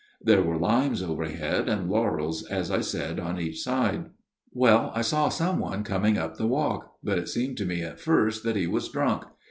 [0.19, 4.09] There were limes overhead, and laurels, as I said, on each side."
[4.65, 7.99] Well I saw some one coming up the walk; but it seemed to me at
[7.99, 9.25] first that he was drunk.